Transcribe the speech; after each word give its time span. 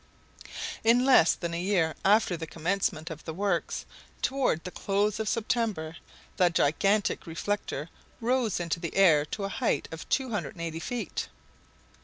In 0.83 1.05
less 1.05 1.33
than 1.35 1.53
a 1.53 1.61
year 1.61 1.93
after 2.03 2.35
the 2.35 2.47
commencement 2.47 3.11
of 3.11 3.23
the 3.23 3.35
works, 3.35 3.85
toward 4.23 4.63
the 4.63 4.71
close 4.71 5.19
of 5.19 5.29
September, 5.29 5.95
the 6.37 6.49
gigantic 6.49 7.27
reflector 7.27 7.87
rose 8.19 8.59
into 8.59 8.79
the 8.79 8.95
air 8.95 9.25
to 9.25 9.43
a 9.43 9.49
height 9.49 9.87
of 9.91 10.09
280 10.09 10.79
feet. 10.79 11.27